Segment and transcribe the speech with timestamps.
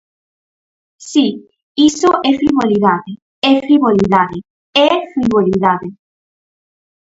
[1.09, 1.25] Si,
[1.89, 3.11] iso é frivolidade,
[3.49, 4.37] é frivolidade,
[4.87, 5.89] é frivolidade.